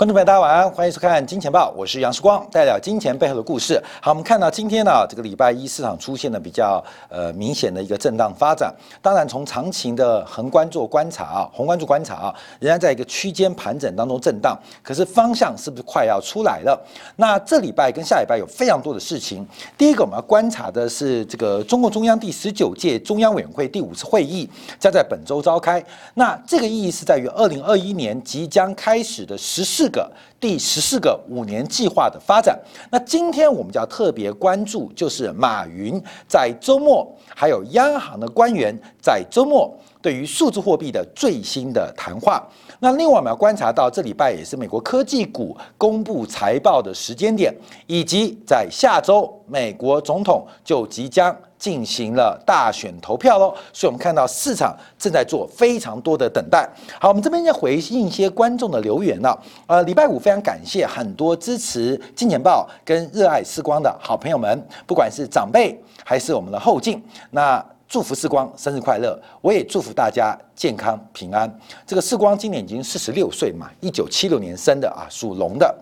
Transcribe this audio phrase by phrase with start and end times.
[0.00, 3.78] 观众朋友，大家晚安，欢迎收看《金钱报》，我是杨世光，带来金钱背后的故事。
[4.00, 8.74] 好，我们看到今天呢，这个礼拜一市场出现了比较呃明显的一个震荡发展。
[9.02, 14.58] 当然，从长情的横观做观察啊，宏观做观察啊，仍然在一个区间盘整当中震荡。
[14.82, 16.82] 可是方向是不是快要出来了？
[17.16, 19.46] 那这礼拜跟下礼拜有非常多的事情。
[19.76, 25.84] 第一个，我们要观察的是这个中共中央第十九届中央委员会第五次会议将在本周召开。
[26.14, 29.89] 那这个意义是在于二零二一年即将开始的十四。
[29.90, 32.58] 个第十四个五年计划的发展，
[32.90, 42.46] 那今天我们就要特别关注，就是马云在周末，还有央行的官员在周末对于数字货币的最新的谈话。
[42.80, 47.54] 那另外我们要观察到，这礼拜也是美国科技股公布财报的时间点，
[47.86, 51.34] 以及在下周美国总统就即将。
[51.60, 56.66] 进行了大选投票喽，所以我们看到市场正在做非常多的等待。
[56.98, 59.38] 好，我们这边要回应一些观众的留言了。
[59.66, 69.20] 呃，礼拜五非常感谢很多支持金钱报跟热爱时光的好朋友们，不管是长辈还是我们的后进，那祝福世光生日快乐！
[69.40, 71.52] 我也祝福大家健康平安。
[71.84, 75.76] 这个世光今年已经四十六岁嘛，一九七六年生的啊，属龙的。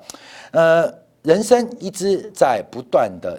[0.53, 3.39] 呃，人生一直在不断的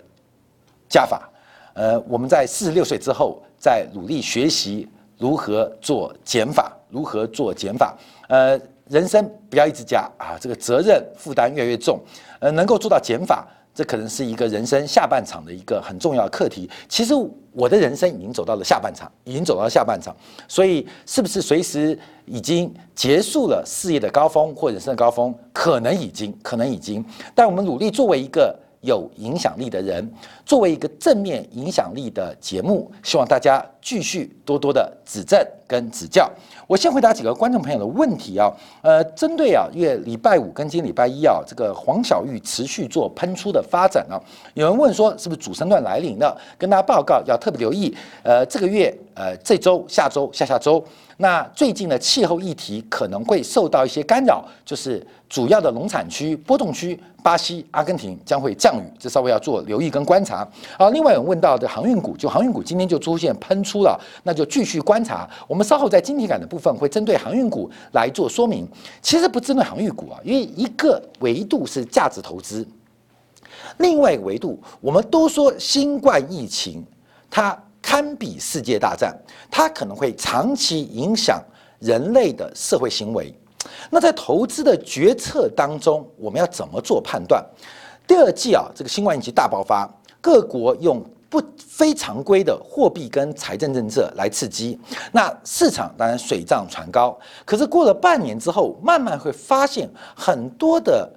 [0.87, 1.27] 加法。
[1.73, 7.97] 呃，我们在四十六岁之后，在努力学习如何做减法，如何做减法。
[8.27, 8.55] 呃，
[8.87, 11.99] 人生不要一直加啊，这个责任负担越来越重。
[12.39, 13.47] 呃，能够做到减法，
[13.79, 16.69] 这可能是一个人生下半场的一个很重要的课题。
[16.89, 17.13] 其实
[17.53, 20.13] 我的人生已经走到了下半场，已经走到了下半场，
[20.49, 25.33] 所以是不是随时已经结束了事业的高峰或人生的高峰？
[25.53, 27.01] 可能已经，可能已经。
[27.33, 28.53] 但我们努力作为一个。
[28.81, 30.09] 有影响力的人，
[30.45, 35.37] 作为一个正面影响力的节目，希望大家继续多多的指正
[35.67, 36.31] 跟指教。
[36.69, 38.47] 我先回答几个观众朋友的问题啊，
[38.83, 44.21] 呃，针对啊，月礼拜五跟今礼拜一啊，这个黄小玉持续做喷出的发展啊，
[44.53, 46.39] 有人问说是不是主升段来临了？
[46.59, 47.91] 跟大家报告要特别留意，
[48.21, 50.85] 呃，这个月呃这周、下周、下下周。
[51.21, 60.47] 那最近的气候议题可能会受到一些干扰，就是主要的农产区、波动区，巴西、阿根廷将会降雨，这稍微要做留意跟观察。
[60.77, 65.29] 好，另外有问到的航运股，就航运股今天就出现喷出了，那就继续观察。
[65.45, 68.67] 我们稍后在晶体感的部部分会针对航运股来做说明。
[69.01, 72.67] 其实不针对航运股啊，因为一个维度是价值投资，
[73.77, 76.85] 另外一个维度我们都说新冠疫情
[77.29, 77.57] 它。
[77.81, 79.17] 堪比世界大战，
[79.49, 81.41] 它可能会长期影响
[81.79, 83.33] 人类的社会行为。
[83.89, 87.43] 那在投资的决策当中，我们要怎么做判断？
[88.05, 94.79] 第二季啊，这个新冠疫情大爆发，各国用不非常规的货币跟财政政策来刺激，
[95.11, 97.17] 那市场当然水涨船高。
[97.45, 101.09] 可是过了半年之后，慢慢会发现很多的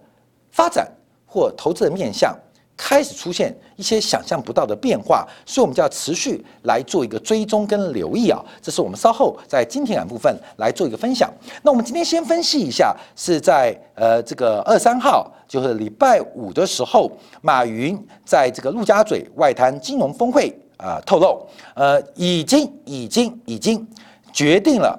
[0.51, 0.87] 发展
[1.27, 2.37] 或投资的面向。
[2.75, 8.43] 开始出现一些想象不到的变化，所以我们就要持续来做一个追踪跟留意啊。
[8.61, 11.33] 这是我们稍后在今天感部分来做一个分享。
[11.63, 23.87] 那我们今天先分析一下，是在呃这个二三号，就是礼拜五的时候，马云在这个陆家嘴外滩金融峰会啊透露，呃已经已经已经
[24.33, 24.99] 决定了。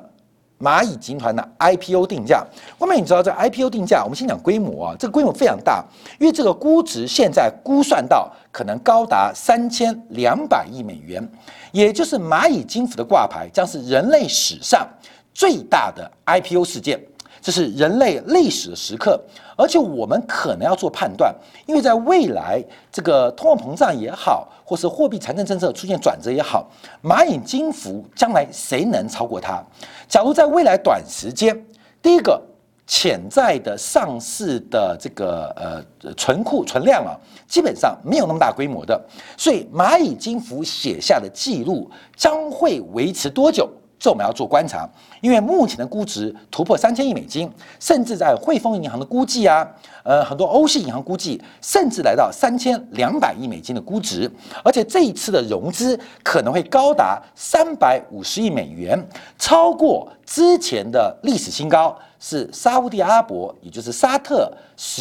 [0.60, 2.46] 蚂蚁集团的 IPO 定价，
[2.78, 5.84] 外面你知道这 IPO 定价，我们先讲规模啊，这个规模非常大，
[6.20, 11.28] 因为这个估值现在估算到可能高达三千两百亿美元，
[11.72, 14.88] 也就是蚂蚁金服的挂牌将是人类史上
[15.34, 17.04] 最大的 IPO 事件。
[17.44, 19.22] 这是人类历史的时刻，
[19.58, 26.72] 而且我们可能要做判断，因为在未来这个通货膨胀也好，或是货币财政政策出现转折也好，
[27.04, 29.62] 蚂蚁金服将来谁能超过它？
[30.08, 31.54] 假如在未来短时间，
[32.02, 32.42] 第一个
[32.88, 37.12] 潜在的上市的这个呃存库存量啊，
[37.46, 43.70] 基本上没有那么大规模的，所以蚂蚁金服写下的记录将会维持多久？
[44.04, 44.86] 这我们要做观察，
[45.22, 49.66] 因为目前的估值突破三千亿美金，甚至在汇丰银行的估计啊，
[50.04, 54.30] 呃，很多欧系银行估计，甚至来到三千两百亿美金的估值，
[54.62, 59.02] 而且这一次的融资可能会高达三百五十亿美元，
[59.40, 64.52] 超过之前的历史新高，是沙地阿拉伯，也就是沙特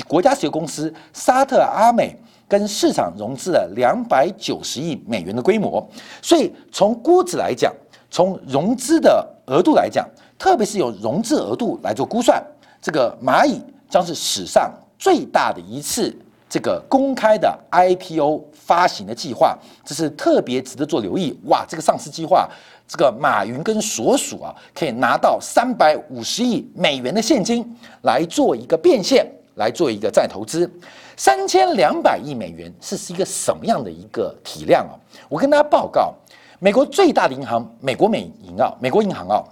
[0.06, 2.16] 国家石油公司沙特阿美
[2.46, 5.84] 跟市场融资了两百九十亿美元的规模，
[6.22, 7.74] 所以从估值来讲。
[8.12, 10.06] 从融资的额度来讲，
[10.38, 12.44] 特别是用融资额度来做估算，
[12.80, 16.14] 这个蚂蚁将是史上最大的一次
[16.46, 21.34] 这个公开的 IPO 发行的计划，这是特别值得做留意。
[21.46, 22.46] 哇，这个上市计划，
[22.86, 27.64] 这个马云跟所属啊，可以拿到三百五十亿美元的现金
[28.02, 30.70] 来做一个变现来做一个再投资。
[31.14, 34.96] 三千两百亿美元是是一个什么样的一个体量啊？
[35.28, 36.14] 我跟大家报告，
[36.62, 39.42] 美国最大的银行美国美银啊，美国银行啊，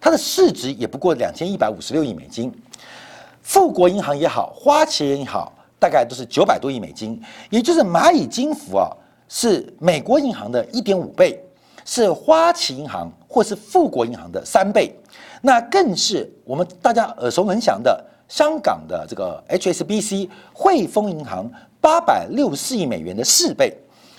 [0.00, 2.52] 它的市值也不过两千一百五十六亿美金。
[3.40, 5.48] 富国银行也好，花旗银行
[5.78, 8.90] 大概都是九百多亿美金，也就是蚂蚁金服啊，
[9.28, 11.40] 是美国银行的一点五倍，
[11.84, 14.92] 是花旗银行或是富国银行的三倍，
[15.40, 21.48] 那更是我们大家耳熟能详的香港的这个 HSBC 汇丰银行
[21.80, 23.72] 八百六十四亿美元的四倍。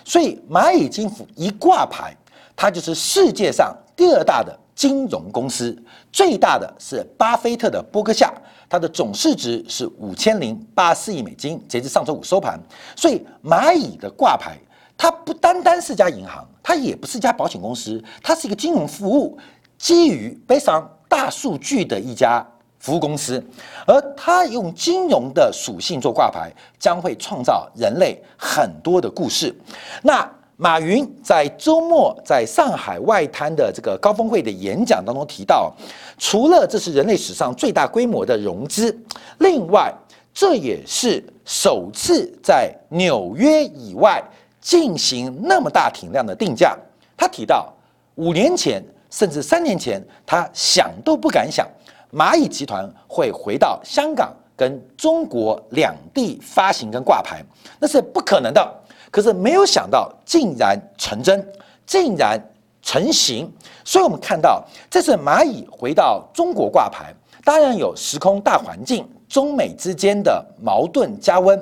[0.09, 2.17] 所以蚂蚁金服一挂牌，
[2.55, 5.77] 它就是世界上第二大的金融公司，
[6.11, 8.33] 最大的是巴菲特的波克夏。
[8.67, 12.59] 它的总市值是五千零八十四亿美金，截至上周五收盘。
[12.95, 14.57] 所以蚂蚁的挂牌，
[14.97, 19.37] 它不单单是家银行，它也不是家保险公司，它是一个金融服务
[19.77, 22.43] 基于非常大数据的一家
[22.79, 23.43] 服务公司。
[23.85, 29.55] 而它用金融的属性做挂牌，将会创造人类很多的故事。
[30.01, 30.27] 那。
[30.61, 35.73] 马云在周末在上海外滩的这个高峰会的演讲当中提到，
[36.17, 38.93] 除了这是人类史上最大规模的融资，
[39.37, 39.89] 另外
[40.33, 44.21] 这也是首次在纽约以外
[44.59, 46.77] 进行那么大体量的定价。
[47.15, 47.73] 他提到，
[48.15, 51.65] 五年前甚至三年前，他想都不敢想，
[52.11, 57.43] 蚂蚁集团会回到香港跟中国两地发行跟挂牌，
[57.79, 58.75] 那是不可能的。
[59.11, 61.47] 可是没有想到，竟然成真，
[61.85, 62.39] 竟然
[62.81, 63.51] 成型。
[63.83, 67.13] 所以，我们看到这次蚂蚁回到中国挂牌，
[67.43, 71.59] 当然有时空大环境、中美之间的矛盾加温。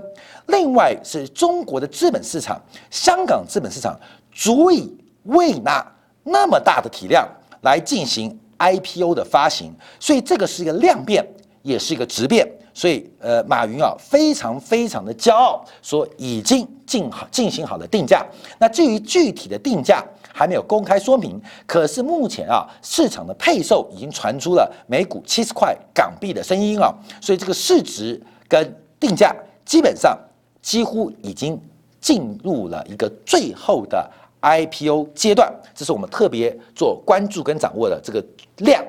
[0.48, 3.98] 另外，是中国的资本市场、香港资本市场
[4.32, 5.86] 足以未纳
[6.24, 7.26] 那么大的体量
[7.62, 11.26] 来进行 IPO 的发行，所以这个是一个量变，
[11.62, 12.48] 也是一个质变。
[12.74, 18.24] 所以，呃，马云啊，非常非常的骄傲，说已经进好进行好了定价。
[18.60, 26.94] 那至于具体的定价还没有公开说明，可是目前啊，市场的配售已经传出了每股七十块港币的声音啊。
[27.20, 30.16] 所以这个市值跟定价基本上
[30.62, 31.60] 几乎已经
[32.00, 34.08] 进入了一个最后的
[34.48, 38.24] IPO 阶段，这是我们特别做关注跟掌握的这个
[38.58, 38.84] 量。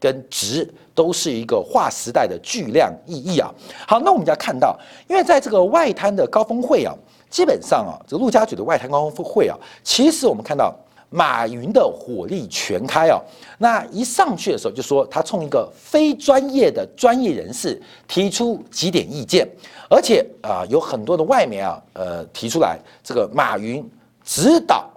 [0.00, 3.48] 跟值都是一个划时代的巨量意义啊。
[3.86, 4.76] 好，那我们就要看到，
[5.08, 6.92] 因为在这个外滩的高峰会啊，
[7.30, 10.74] 基本上啊，这个陆家嘴的外滩高峰会啊，其实我们看到
[11.08, 13.22] 马云的火力全开啊。
[13.58, 19.48] 那一上去的时候，就说他冲一个非专业的专业人士提出几点意见，
[19.88, 23.88] 而且啊，有很多的外媒啊，呃，提出来这个马云
[24.24, 24.90] 指导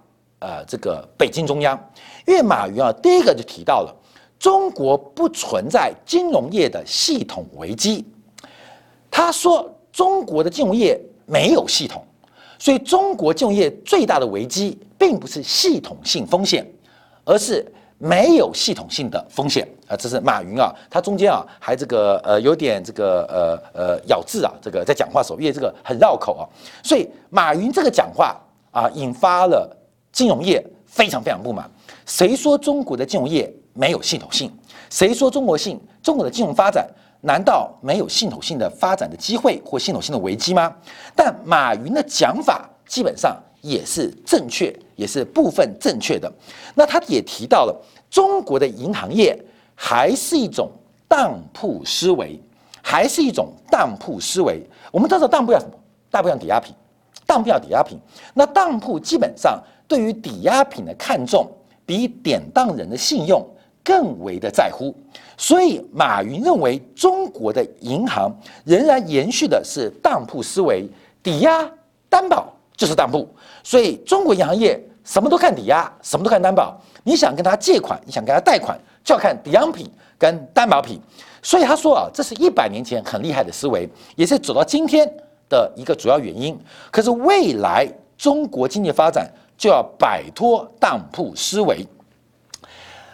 [0.45, 1.75] 呃这个北京中央，
[2.27, 3.95] 因为马云啊，第一个就提到了。
[4.37, 8.05] 中国不存在金融业的系统危机，
[9.09, 12.03] 他说中国的金融业没有系统，
[12.59, 16.69] 所以中国金融业最大的危机并不是系统性风险，
[17.23, 17.65] 而是
[17.97, 19.95] 没有系统性的风险啊！
[19.95, 26.43] 这是马云啊，他中间啊还这个呃有点这个呃呃咬字啊，这个在讲话时候因为这个很绕口啊，
[26.83, 28.35] 所以马云这个讲话
[28.71, 29.75] 啊引发了
[30.15, 31.69] 金融业非常非常不满，
[32.05, 33.53] 谁说中国的金融业？
[33.73, 34.49] 没有系统性，
[34.89, 35.77] 谁说中国性？
[36.01, 40.73] 中国的金融发展难道没有系统性的发展的机会或系统性的危机吗？
[41.13, 46.31] 但马云的讲法基本上也是正确，也是部分正确的。
[46.73, 49.37] 那他也提到了中国的银行业
[49.75, 50.71] 还是一种
[51.09, 52.39] 当铺思维，
[52.81, 54.65] 还是一种当铺思维。
[54.93, 55.73] 我们知道当铺要什么？
[56.09, 56.73] 当铺要抵押品，
[57.25, 57.99] 当铺要抵押品。
[58.33, 61.49] 那当铺基本上对于抵押品的看重，
[61.85, 63.45] 比典当人的信用。
[63.87, 64.91] 更为的在乎，
[65.37, 70.89] 所以马云认为中国的银行仍然延续的是当铺思维，
[71.21, 71.63] 抵押
[72.09, 73.29] 担保就是当铺，
[73.63, 76.75] 所以中国银行业什么都看抵押，什么都看担保。
[77.03, 79.87] 你想跟他借款，你想跟他贷款，就要看抵押品
[80.17, 80.99] 跟担保品。
[81.43, 85.07] 所以他说啊，这是一百年前很厉害的思维，也是走到今天
[85.47, 86.57] 的一个主要原因。
[86.89, 87.87] 可是未来
[88.17, 91.85] 中国经济发展就要摆脱当铺思维。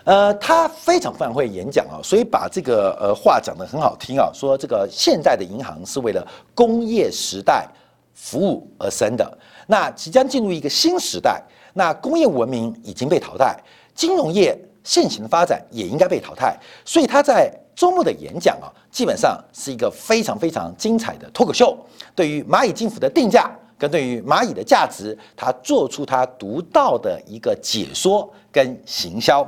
[0.03, 7.67] 呃，他非常非常会演讲啊，所以把这个呃话讲得很好听啊，说这个现在的银行是为了工业时代
[8.15, 11.39] 服务而生的，那即将进入一个新时代，
[11.73, 13.55] 那工业文明已经被淘汰，
[13.93, 21.77] 金融业现行的发展也应该被淘汰，所以他在周末的演讲啊，基本上是一个非常非常精彩的脱口秀，
[22.15, 29.43] 对于蚂蚁金服的定价跟对于蚂蚁的价值，他做出他独到的一个解说跟行销。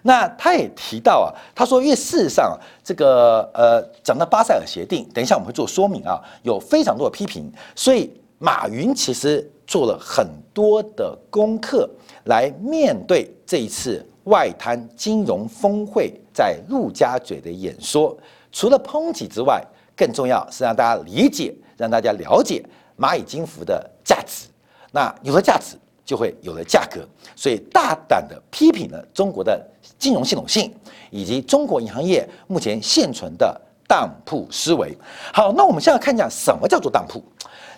[0.00, 11.86] 那他也提到啊，他说，因为事实上这个呃讲到巴塞尔协定，等一下我们会做说明啊，有非常多的批评，所以马云其实做了很多的功课
[12.24, 18.16] 来面对这一次外滩金融峰会在陆家嘴的演说，
[18.50, 19.62] 除了抨击之外，
[19.94, 22.64] 更重要是让大家理解，让大家了解
[22.98, 24.46] 蚂蚁金服的价值。
[24.92, 29.60] 那有了价值，就会有了价格，所以大胆的批评了中国的
[29.98, 30.72] 金融系统性，
[31.10, 34.96] 以及中国银行业目前现存的当铺思维。
[35.32, 37.22] 好，那我们现在看一下什么叫做当铺？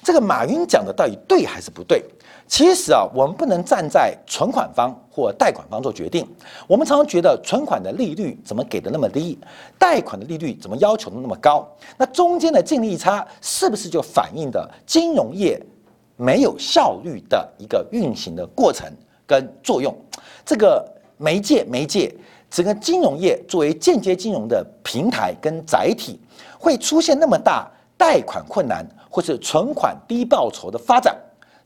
[0.03, 2.05] 这个马云讲的到底对还是不对？
[2.49, 6.27] 其实啊，我们不能站在存款方或贷款方做决定。
[6.67, 9.39] 我们常常觉得存款的利率怎么给的那么低，
[9.79, 11.69] 贷款的利率怎么要求的那么高？
[11.97, 15.61] 那中间的净利差是不是就反映的金融业？
[16.19, 18.91] 没有效率的一个运行的过程
[19.27, 19.95] 跟作用，
[20.47, 20.83] 这个
[21.19, 22.11] 媒介媒介
[22.49, 26.19] 整个金融业作为间接金融的平台跟载体，
[26.59, 31.15] 会出现那么大贷款困难或是存款低报酬的发展，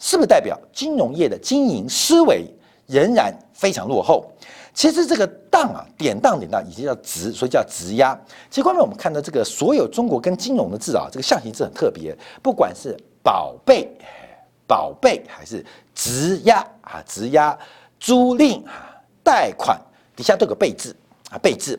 [0.01, 2.45] 是不是代表金融业的经营思维
[2.87, 4.27] 仍然非常落后？
[4.75, 8.19] 其实这个当啊典当典当，以及叫质，所以叫质押。
[8.51, 13.89] 其实后面我们看到这个所有中国跟金融的字啊，这个象形字很特别，不管是宝贝。
[14.67, 15.67] 宝贝还是
[15.97, 17.03] 质押啊？
[17.05, 17.59] 质押、
[17.99, 19.77] 租赁啊、贷款
[20.15, 20.95] 底下都有个备字
[21.29, 21.77] 啊，备字。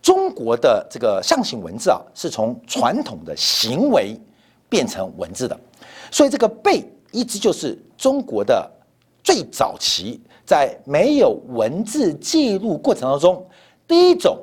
[0.00, 4.18] 中国的这个象形文字啊，是从传统的行为
[4.70, 5.54] 变成文字的，
[6.10, 8.70] 所以这个备一直就是中国的
[9.22, 13.46] 最早期在没有文字记录过程当中，
[13.86, 14.38] 第一种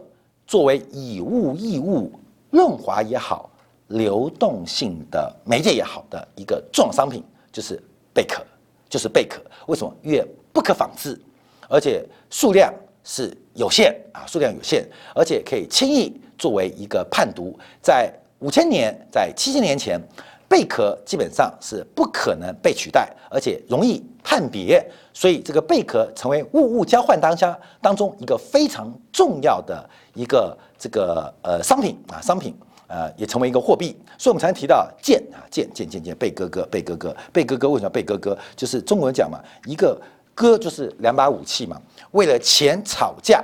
[0.46, 2.12] 作为以物易物
[2.50, 3.50] 润滑也好、
[3.88, 7.24] 流动性的媒介也好的一个重要商品。
[7.50, 7.82] 就是
[8.14, 8.46] 贝壳，
[8.88, 9.42] 就是贝壳。
[9.66, 9.92] 为什么？
[10.04, 11.20] 因为不可仿制，
[11.68, 12.72] 而且数量
[13.04, 17.58] 是有限啊，数量有限，而且可以轻易作为一个判读。
[17.82, 20.00] 在五千年，在七千年前，
[20.48, 32.56] 贝壳基本上是不可能被取代，而且容易判别，所以这个贝壳成为物物交换当下当中一个非常重要的一个这个呃商品啊商品。
[32.90, 38.38] 呃，也成为一个货币，所以我们才提到剑啊，剑剑剑剑，贝哥哥，贝哥哥，贝哥哥，为什么贝哥哥？
[38.56, 40.02] 就是中国人讲嘛，一个
[40.34, 41.78] 哥就是两把武器嘛，
[42.12, 43.44] 为了钱吵架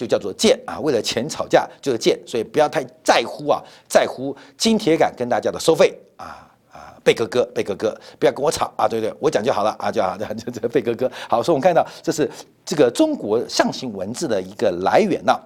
[0.00, 11.10] 就叫做贱啊，为了钱吵架就是贱，所以不要太在乎啊，在乎金铁杆跟大家的收费啊啊，贝哥哥，贝哥哥，不要跟我吵啊，对对，我讲就好了啊，就好，就这个贝哥哥。
[11.28, 12.30] 好，所以我们看到这是
[12.64, 15.38] 这个中国象形文字的一个来源呐。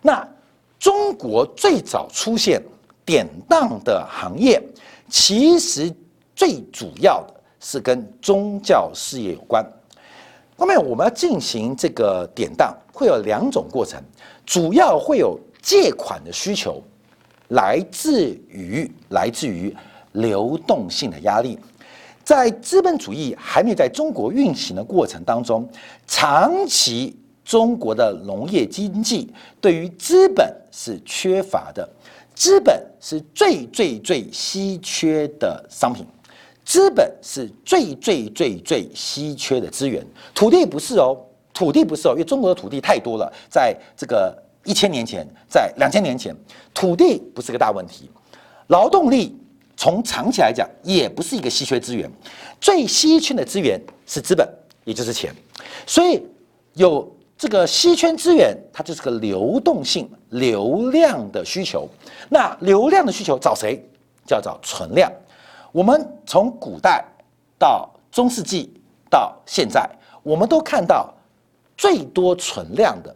[0.00, 0.26] 那
[0.80, 2.60] 中国最早出现。
[3.04, 4.62] 典当的行业，
[5.10, 5.92] 其实
[6.36, 9.66] 最主要的是跟宗教事业有关。
[10.62, 14.00] 后面我们要进行这个典当，会有两种过程，
[14.46, 16.80] 主要会有借款的需求，
[17.48, 19.76] 来自于来自于
[20.12, 21.58] 流动性的压力。
[22.22, 25.68] 在资本主义还没有在中国运行的过程当中，
[26.06, 31.88] 长期中国的农业经济对于资本是缺乏的。
[32.36, 36.06] 资本是最最最稀缺的商品，
[36.64, 40.04] 资本是最最最最稀缺的资源。
[40.34, 41.16] 土地不是哦，
[41.52, 43.32] 土地不是哦，因为中国的土地太多了。
[43.50, 46.34] 在这个一千年前，在两千年前，
[46.72, 48.10] 土地不是个大问题。
[48.68, 49.36] 劳动力
[49.76, 52.10] 从长期来讲也不是一个稀缺资源，
[52.60, 54.48] 最稀缺的资源是资本，
[54.84, 55.34] 也就是钱。
[55.86, 56.22] 所以
[56.74, 57.10] 有。
[57.38, 61.88] 这个稀缺资源，它就是个流动性、流量的需求。
[62.28, 63.84] 那流量的需求找谁？
[64.24, 65.10] 叫找存量。
[65.72, 67.04] 我们从古代
[67.58, 68.72] 到中世纪
[69.10, 69.88] 到现在，
[70.22, 71.12] 我们都看到
[71.76, 73.14] 最多存量的，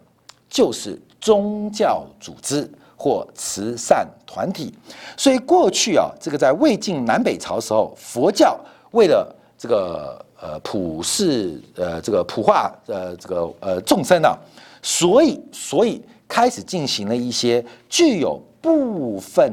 [0.49, 4.75] 就是宗教组织或慈善团体。
[5.17, 8.59] 所以过去啊，这个在魏晋南北朝时候，佛教
[8.91, 10.21] 为了这个。
[10.39, 14.37] 呃，普世呃，这个普化呃，这个呃众生啊，
[14.83, 19.51] 所以所以开始进行了一些具有部分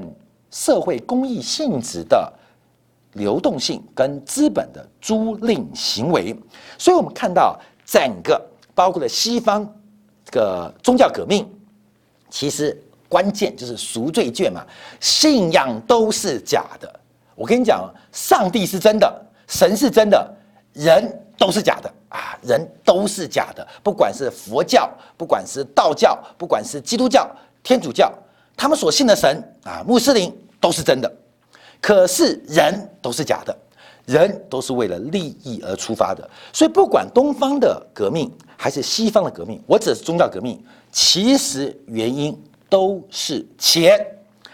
[0.52, 2.32] 社会公益性质的
[3.14, 6.36] 流动性跟资本的租赁行为，
[6.78, 8.42] 所以我们看到整个
[8.76, 9.68] 包括了西方
[10.26, 11.48] 这个宗教革命，
[12.30, 14.66] 其实关键就是赎罪券嘛，
[15.00, 17.00] 信仰都是假的。
[17.36, 20.36] 我跟你讲，上帝是真的，神是真的。
[20.74, 22.36] 人都是假的啊！
[22.42, 27.30] 人都是假的，不管是佛教，不管是道教，不管是基督教、
[27.62, 28.12] 天主教，
[28.58, 31.08] 他们所信的神啊，穆斯林都是真的。
[31.84, 33.54] 可是人都是假的，
[34.06, 40.58] 人都是为了利益而出发的，所以不管东方的革命还是西方的革命，我指的是宗教革命，
[40.94, 44.00] 其实原因都是钱，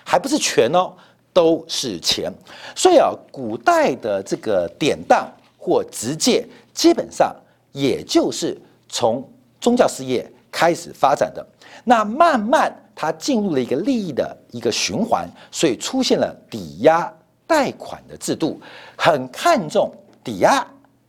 [0.04, 0.92] 还不是权哦，
[1.32, 2.34] 都是钱。
[2.76, 6.44] 所以啊，古代的这个典当或直接，
[6.74, 7.32] 基本上
[7.72, 9.24] 也就是从
[9.62, 11.46] 宗教事业开始发展的。
[11.84, 17.14] 那慢慢它进入了一个利益的一个循环，所以出现了抵押。
[17.50, 18.62] 贷款的制度
[18.96, 19.92] 很看重
[20.24, 20.64] 抵押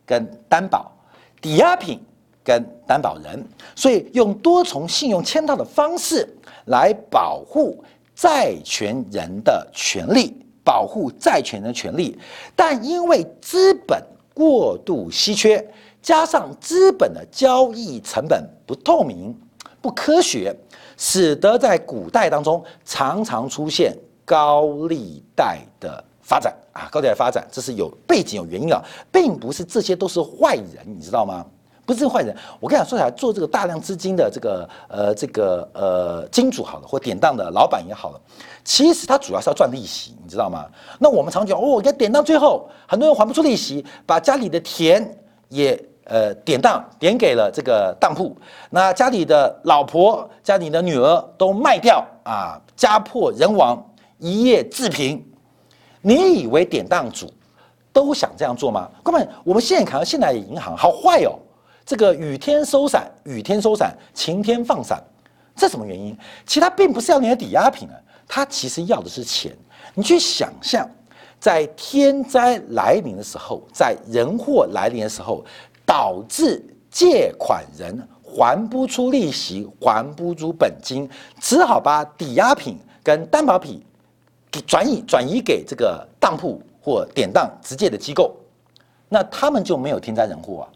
[0.07, 0.91] 跟担保，
[1.39, 1.99] 抵押品
[2.43, 3.45] 跟担保人，
[3.75, 6.27] 所以用多重信用签套的方式
[6.65, 7.83] 来保护
[8.15, 12.17] 债权人的权利，保护债权人的权利。
[12.55, 15.63] 但因为资本过度稀缺，
[16.01, 19.39] 加上资本的交易成本不透明、
[19.79, 20.55] 不科学，
[20.97, 23.95] 使得在古代当中常常出现
[24.25, 26.03] 高利贷的。
[26.21, 31.45] 发展啊，高铁的发展，这是有背景、有原因啊，并不是这些都是坏人，你知道吗？
[31.83, 32.33] 不是坏人。
[32.59, 38.21] 我跟你讲，说起来，做这个大量资金的这个呃这个呃金主好了，或典当的老板也好了，
[38.63, 40.67] 其实他主要是要赚利息，你知道吗？
[40.99, 45.17] 那我们常讲哦，要典当最后很多人还不出利息，把家里的田
[45.49, 48.37] 也呃典当点给了这个当铺，
[48.69, 53.83] 那家里的老婆、家里的女儿都卖掉啊，家破人亡，
[54.19, 55.27] 一夜致贫。
[56.01, 57.31] 你以为典当主
[57.93, 58.89] 都想这样做吗？
[59.03, 61.37] 哥们，我们现在看到现在的银行好坏哦，
[61.85, 65.01] 这个雨天收伞，雨天收伞，晴天放伞，
[65.55, 66.17] 这什么原因？
[66.45, 67.95] 其实他并不是要你的抵押品啊，
[68.27, 69.55] 他其实要的是钱。
[69.93, 70.89] 你去想象，
[71.39, 75.43] 在天灾来临的时候，在人祸来临的时候，
[75.85, 81.09] 导致借款人还不出利息，还不出本金，
[81.41, 83.83] 只好把抵押品跟担保品。
[84.51, 88.35] 给转移转移给这个当铺或典当直接的机构，
[89.07, 90.67] 那他们就没有天灾人祸啊，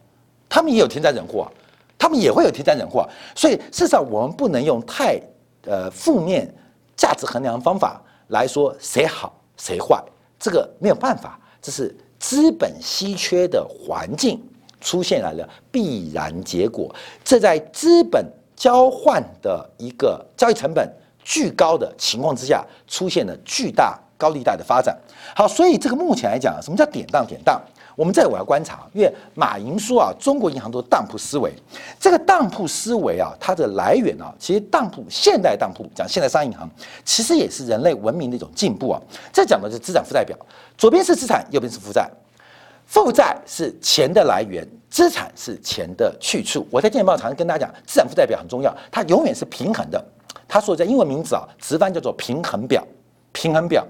[0.48, 1.52] 他们也有天灾人祸啊，
[1.98, 5.20] 他们也会有天灾人祸啊，所以事实上我们不能用太
[5.66, 6.48] 呃负面
[6.96, 10.02] 价值衡量方法来说谁好谁坏，
[10.40, 14.42] 这个没有办法，这是资本稀缺的环境
[14.80, 20.90] 出现来了必然结果，这在资本交换的一个交易成本。
[21.26, 24.96] 巨高的情况之下，出现了巨大高利贷的发展。
[25.36, 27.26] 好，所以这个目前来讲，什么叫典当？
[27.26, 27.60] 典当，
[27.96, 31.52] 我们在我要观察，因为马云说啊，中国银行都当铺思维。
[32.00, 36.70] 这个当铺思维啊，它的来源啊，其实当铺现代当铺讲现代商业银行，
[37.04, 39.02] 其实也是人类文明的一种进步啊。
[39.34, 40.38] 这讲的是资产负债表，
[40.78, 42.08] 左边是资产，右边是负债。
[42.86, 46.68] 负债是钱的来源，资产是钱的去处。
[46.70, 50.06] 我在电报常常跟大家讲，资产负债表很重要，它永远是平衡的。
[50.56, 52.82] 他说，在英文名字啊，直翻叫做平衡表。
[53.34, 53.86] 平衡表，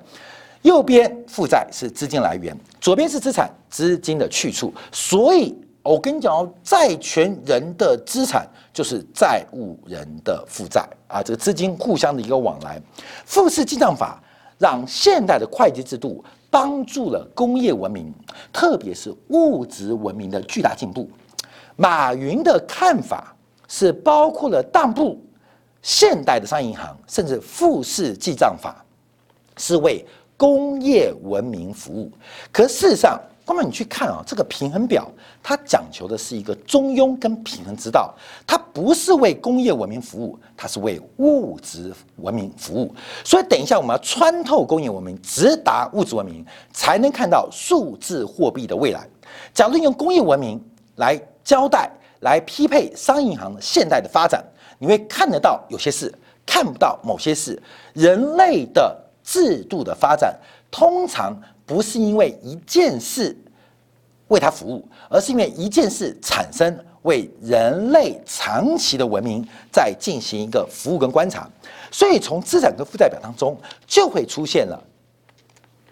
[0.63, 4.73] 右边负债是资金来源，左边是资产，资金的去处。
[4.91, 12.81] 所以，我跟你讲哦，债权人的资产就是债务人的负债啊，这个资金互相的一个往来。
[13.25, 14.19] 复式记账法
[14.57, 18.11] 让现代的会计制度帮助了工业文明，
[18.51, 21.07] 特别是物质文明的巨大进步。
[21.75, 23.35] 马云的看法
[23.67, 25.21] 是包括了当铺。
[25.85, 28.83] 现代的商业银行，甚至复式记账法，
[29.55, 30.03] 是为
[30.35, 32.11] 工业文明服务。
[32.51, 35.07] 可事实上，光们你去看啊，这个平衡表，
[35.43, 38.11] 它讲求的是一个中庸跟平衡之道。
[38.47, 42.91] 它不是为工业文明服务，它是为物质文明服务。
[43.23, 46.43] 所以，等一下我们要穿透工业文明，直达物质文明，
[46.73, 49.07] 才能看到数字货币的未来。
[49.53, 50.59] 假如用工业文明
[50.95, 54.43] 来交代、来匹配商业银行现代的发展。
[54.77, 56.13] 你会看得到有些事，
[56.45, 57.61] 看不到某些事。
[57.93, 60.37] 人类的制度的发展，
[60.69, 61.35] 通常
[61.65, 63.35] 不是因为一件事
[64.27, 71.49] 为它服务，而是因为一件事产生，为人类长期的文明在进行一个服务跟观察。
[71.91, 73.57] 所以，从资产跟负债表当中，
[73.87, 74.77] 就会出现了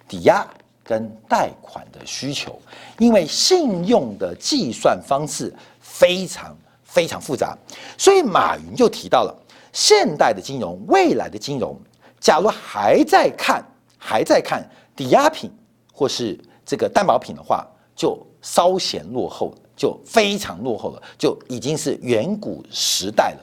[0.08, 0.46] 抵押
[0.84, 2.60] 跟贷款的需求，
[3.00, 6.54] 因为信用的计算方式非常。
[6.93, 7.58] 非常复杂，
[7.97, 9.36] 所以马云就提到了
[9.71, 11.75] 现代的金融，未来的金融，
[12.19, 13.65] 假如还在看
[13.97, 14.63] 还在看
[14.95, 15.51] 抵押品
[15.91, 23.39] 或是这个担保品的话，就稍显落后，就非常落后了，就已经是远古时代了。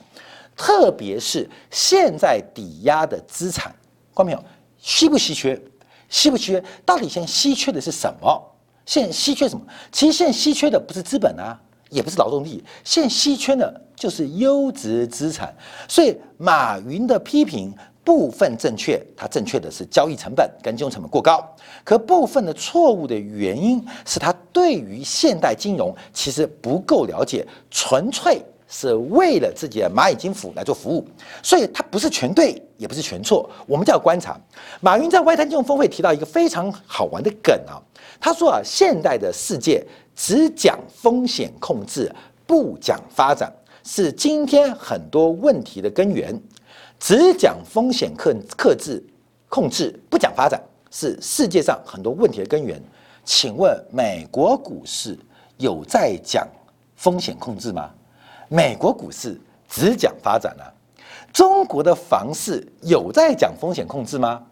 [0.55, 3.65] 特别是现在抵押的资产，
[4.15, 4.41] 看到没有？
[4.77, 5.61] 稀不稀缺？
[6.07, 6.63] 稀不稀缺？
[6.85, 8.41] 到底现在稀缺的是什么？
[8.85, 9.65] 现在稀缺什么？
[9.91, 11.59] 其实现在稀缺的不是资本啊。
[11.91, 15.53] 也不是劳动力，现稀缺的就是优质资产。
[15.87, 17.71] 所以马云的批评
[18.03, 21.37] 部分正确，它正确的是交易成本跟金融成本过高；
[21.83, 31.05] 可部分的错误的原因是他对于现代金融其实不够了解，纯粹是为了自己的蚂蚁金服来做服务，
[31.43, 33.47] 所以它不是全对，也不是全错。
[33.67, 34.39] 我们就要观察。
[34.79, 37.75] 马云在外滩金融峰会提到一个非常好玩的梗啊，
[38.19, 39.85] 他说啊，现代的世界
[40.23, 42.13] 只讲风险控制，
[42.45, 43.51] 不讲发展，
[43.83, 46.39] 是今天很多问题的根源。
[46.99, 49.03] 只讲风险克克制
[49.49, 52.79] 控制，不讲发展，是世界上很多问题的根源。
[53.25, 55.17] 请问美国股市
[55.57, 56.47] 有在讲
[56.95, 57.89] 风险控制吗？
[58.47, 60.69] 美国股市只讲发展啊。
[61.33, 64.43] 中国的房市有在讲风险控制吗？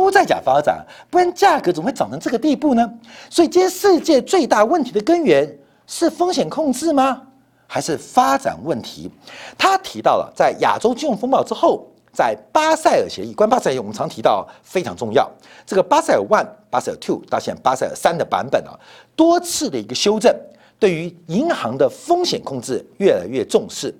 [0.00, 2.90] 都在讲发展，不然价格怎么会涨成这个地步呢？
[3.30, 7.22] 所以，今天世界最大问题的根源是风险控制吗？
[7.66, 9.10] 还是发展问题，
[9.56, 15.28] 他提到了在亚洲金融风暴之后，在巴塞尔协议，关巴塞尔协议我们常提到非常重要。
[15.66, 18.78] 这个巴塞尔 One、巴塞尔 Two 到现在巴塞尔三的版本啊，
[19.16, 20.34] 多次的一个修正，
[20.78, 23.94] 对于银行的风险控制越来越重视。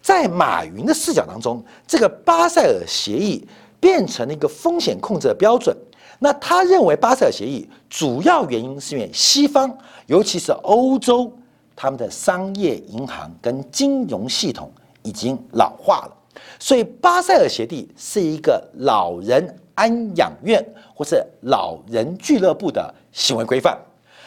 [0.00, 3.46] 在马云的视角当中，这个巴塞尔协议
[3.80, 5.76] 变成了一个风险控制的标准。
[6.18, 11.32] 那他认为巴塞尔协议主要原因是因为西方，尤其是欧洲。
[11.80, 14.68] 他们的商业银行跟金融系统
[15.04, 16.16] 已经老化了，
[16.58, 20.60] 所以巴塞尔协定是一个老人安养院
[20.92, 23.78] 或是老人俱乐部的行为规范。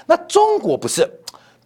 [0.06, 1.06] 那中国不是，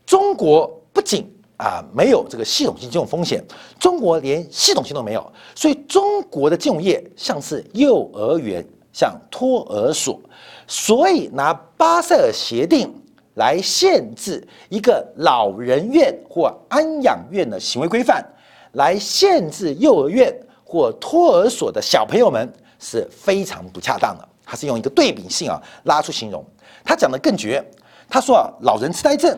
[0.08, 3.44] 中国不仅啊没有这个系统性金融风险，
[3.80, 10.20] 中国连系统性都没有，所以中国的金融业像是幼儿园，像托儿所，
[10.68, 12.94] 所以拿巴塞尔协定。
[13.38, 18.26] 来限制一个老人院或安养院的行为规范，
[18.76, 24.26] 来限制幼儿园或托儿所的小朋友们是非常不恰当的。
[24.46, 26.46] 他是用一个对比性啊拉出形容，
[26.82, 27.62] 他讲的更绝。
[28.08, 29.38] 他说啊，老人痴呆症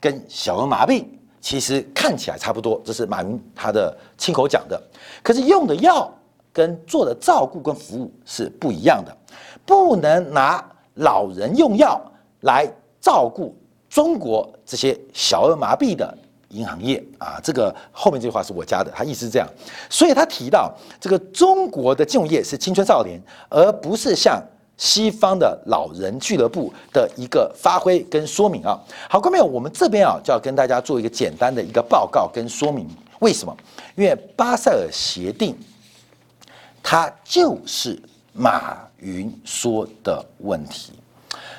[0.00, 1.04] 跟小儿麻痹
[1.40, 4.80] 其实看起来差不多，这是马云他的亲口讲的。
[5.22, 6.12] 可是用的药
[6.52, 9.16] 跟做的照顾跟服务是不一样的，
[9.64, 12.00] 不能拿老人用药
[12.40, 12.66] 来。
[12.98, 13.54] 照顾
[13.88, 16.18] 中国这些小儿麻痹的
[16.48, 19.48] 银行业啊，这个后面这句话是我加的，他意思是这样，
[19.88, 24.42] 所以他提到这个中国的金融业是青春少年，而不是像
[24.76, 28.78] 西方的老人俱乐部的一个发挥跟说明啊。
[29.08, 32.86] 好，各位朋友，我们这边啊就要跟大家做一个简单的一个报告跟说明，
[33.20, 33.56] 为什么？
[33.94, 35.56] 因为巴塞尔协定，
[36.82, 38.00] 它就是
[38.32, 40.92] 马云说的问题。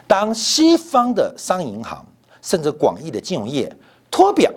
[0.05, 2.05] 当西方的商业银行
[2.41, 3.69] 甚至广义的金融业
[4.09, 4.49] 脱表、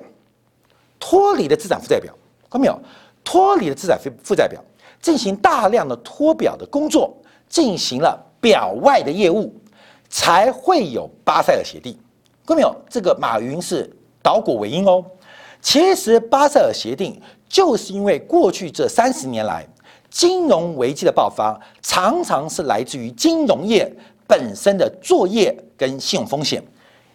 [0.99, 2.12] 脱离了资产负债表，
[2.51, 2.79] 看到没有？
[3.25, 4.62] 脱离了资产负负债表，
[5.01, 7.16] 进行大量的脱表的工作，
[7.49, 9.55] 进行了表外的业务，
[10.09, 11.92] 才会有巴塞尔协定。
[12.46, 12.74] 看到没有？
[12.88, 13.88] 这个马云是
[14.22, 15.05] 导果为因哦。
[15.61, 19.66] 其实巴塞尔协定就是因为过去这三十年来
[20.09, 23.92] 金融危机的爆发，常常是来自于金融业。
[24.26, 26.62] 本身的作业跟信用风险，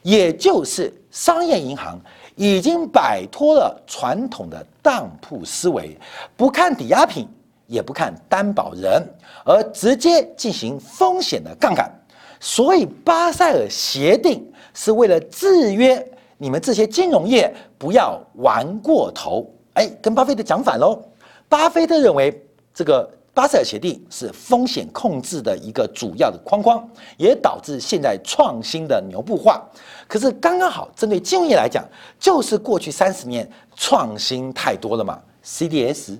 [0.01, 1.97] 也就是商业银行
[2.35, 5.97] 已经摆脱了传统的当铺思维，
[6.35, 7.25] 不看抵押品，
[7.67, 9.01] 也不看担保人，
[9.43, 11.91] 而直接进行风险的杠杆。
[12.39, 16.05] 所以巴塞尔协定是为了制约
[16.37, 19.49] 你们这些金融业不要玩过头。
[19.73, 21.01] 哎，跟巴菲特讲反喽。
[21.47, 23.09] 巴菲特认为这个。
[23.35, 29.61] 巴塞尔协定是风险控制的一个主要的框框，也导致现在创新的牛步化。
[30.07, 31.83] 可是刚刚好，针对金融业来讲，
[32.17, 36.17] 就是过去三十年创新太多了嘛，CDS、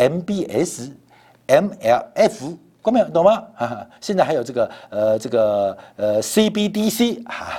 [0.00, 0.90] MBS、
[1.46, 3.08] MLF，关没有？
[3.10, 3.44] 懂吗？
[4.00, 7.58] 现在还有这个呃这个呃 CBDC 啊，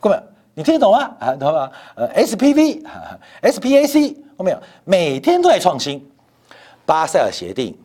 [0.00, 0.22] 关没有？
[0.54, 1.10] 你听得懂吗？
[1.18, 1.70] 啊， 懂吗？
[1.94, 2.82] 呃 SPV、
[3.42, 4.62] SPAC，关没有？
[4.84, 6.06] 每天都在创新。
[6.84, 7.76] 巴塞尔协定。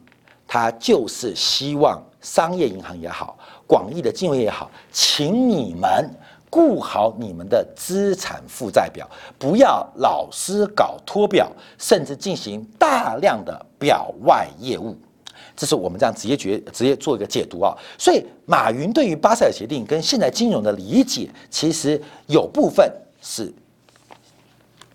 [0.50, 6.10] 他就是希望商业银行也好，广义的金融也好，请你们
[6.50, 14.96] 顾好你们的资产负债表，不要老是搞脱表，甚至进行大量的表外业务。
[15.56, 17.76] 这是我们这样直接决直接做一个解读啊。
[17.98, 23.54] 所以，马云对于巴塞尔协定跟现代金融的理解，其实有部分是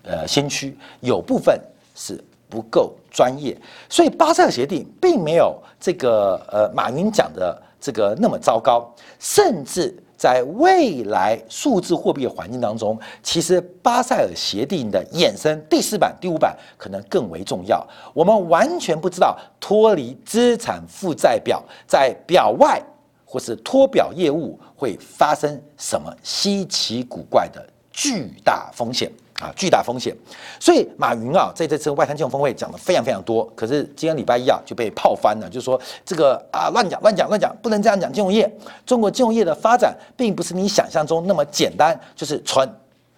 [0.05, 1.61] 呃先驱，有部分
[1.95, 2.23] 是。
[2.53, 3.57] 不够专业，
[3.89, 17.85] 所以巴塞尔协定并没有这个呃马云讲的这个那么糟糕，甚至在未来数字货币环境当中，其实巴塞尔协定的衍生第四版、第五版可能更为重要。
[18.15, 22.81] 我们完全不知道脱离资产负债表，在表外
[23.25, 29.53] 或是脱表业务会发生什么稀奇古怪的巨大风险啊！
[29.57, 30.17] 巨大风险。
[30.61, 38.51] 所以马云啊，在这次外滩金融峰会讲的非常非常多，可是今天礼拜一啊就被泡翻了，就是说这个啊乱讲乱讲乱讲，不能这样讲金融业。
[38.85, 42.69] 中国金融业的发展并不是你想象中那么简单，就是存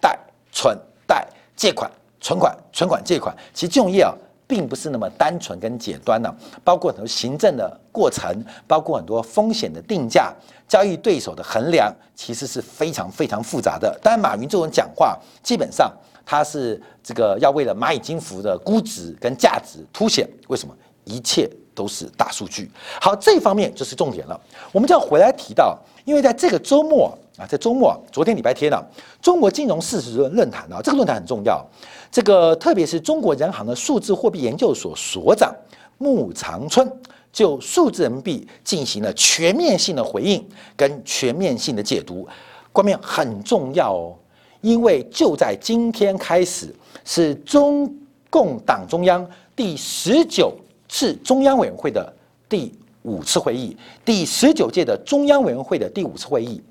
[0.00, 0.18] 贷
[0.52, 3.34] 存贷借款存款存款借款。
[3.52, 4.14] 其实金融业啊。
[4.46, 10.34] 并不是那么单纯跟简单呢，包括很多行政的过程，包括很多风险的定价、
[10.68, 13.98] 交易对手的衡量，其实是非常非常复杂的。
[14.02, 15.90] 当然，马云这种讲话，基本上
[16.26, 20.74] 他是这个要为了蚂蚁金服的估值跟价值凸显，为什么？
[21.06, 22.70] 一切都是大数据。
[22.98, 24.40] 好，这方面就是重点了。
[24.72, 28.80] 我们就要回来提到，因为在这个周末啊，在周末，昨天礼拜天呢，
[29.20, 31.64] 中国金融四十论论坛啊，这个论坛很重要。
[32.10, 35.54] 这个特别是中国人行的数字货币研究所所长
[35.98, 36.90] 穆长春
[37.32, 42.26] 就数字人民币进行了全面性的回应跟全面性的解读，
[42.72, 44.14] 关面很重要哦，
[44.60, 47.92] 因为就在今天开始是中
[48.30, 50.52] 共党中央第十九。
[50.86, 52.14] 次中央委员会的
[52.48, 56.62] 第五次会议，第十九届的中央委员会的第五次会议，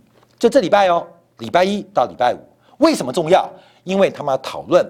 [0.44, 2.38] 就这礼拜哦，礼拜一到礼拜五。
[2.80, 3.50] 为什么重要？
[3.86, 4.86] 因为他们要讨论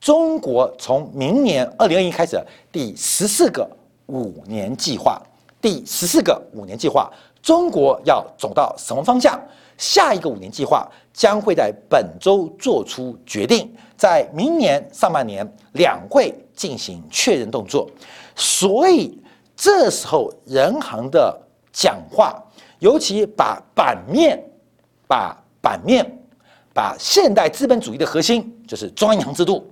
[0.00, 3.68] 中国从明年二零二一开始第十四个
[4.06, 5.20] 五年计划，
[5.60, 7.10] 第十四个五年计划，
[7.42, 9.36] 中国要走到什么方向？
[9.76, 17.90] 下一个五年计划将会在本周做出决定，在明年上半年两会进行确认动作。
[18.36, 19.20] 所以
[19.56, 21.36] 这时候，人行的
[21.72, 22.40] 讲话，
[22.78, 24.40] 尤其把版面、
[25.12, 26.02] 把版面、
[26.72, 29.62] 把现代资本主义的核心，就是中央银行制度，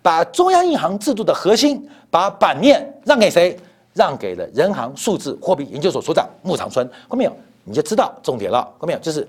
[0.00, 3.58] 把中央银行制度的核心，把版面让给谁？
[3.92, 6.88] 让给了人行数字货币研究所所长穆长春。
[7.08, 7.36] 看没有？
[7.64, 8.72] 你就知道重点了。
[8.78, 8.98] 看没有？
[9.00, 9.26] 就是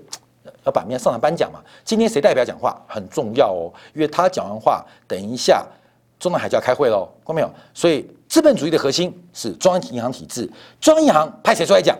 [0.62, 1.58] 要版面上台颁奖嘛。
[1.84, 5.66] 今天谁代表讲话很重要哦，因为他讲完话，等一下
[6.20, 7.08] 中南海就要开会喽。
[7.26, 7.50] 看到没有？
[7.74, 8.08] 所以。
[8.28, 10.48] 资本主义的核心是中央银行体制，
[10.80, 11.96] 中央银行派谁出来讲？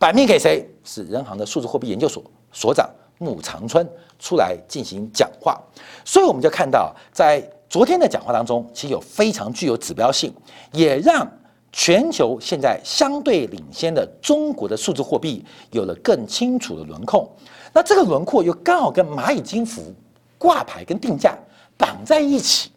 [0.00, 0.68] 版面给谁？
[0.84, 2.90] 是人行的数字货币研究所所长
[3.20, 5.60] 穆长春出来进行讲话。
[6.04, 10.34] 所以我们就看到，在昨天的讲话当中，其实有非常具有指标性，
[10.72, 11.24] 也让
[11.70, 17.30] 全球现在相对领先的中国的数字货币有了更清楚的轮廓。
[17.72, 19.94] 那这个轮廓又刚好跟蚂蚁金服
[20.36, 21.38] 挂牌跟定价
[21.78, 22.72] 绑在一起，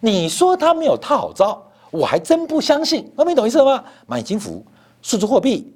[0.00, 1.62] 你说它没有套好招？
[1.90, 3.84] 我还真不相信，那你懂意思了吗？
[4.08, 4.64] 蚂蚁金服、
[5.02, 5.70] 数字货币、